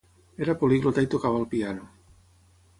Era 0.45 0.55
poliglota 0.63 1.05
i 1.07 1.11
tocava 1.13 1.41
el 1.43 1.47
piano. 1.53 1.87